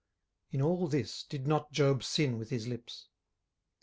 [0.49, 3.07] In all this did not Job sin with his lips.